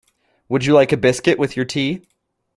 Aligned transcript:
Would 0.49 0.65
you 0.65 0.73
like 0.73 0.91
a 0.91 0.97
biscuit 0.97 1.37
with 1.37 1.55
your 1.55 1.63
tea? 1.65 2.01